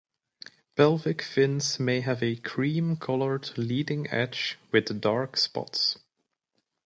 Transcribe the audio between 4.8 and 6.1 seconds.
dark spots.